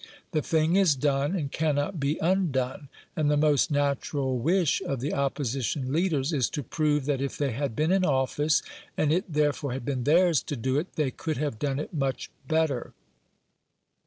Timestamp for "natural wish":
3.69-4.81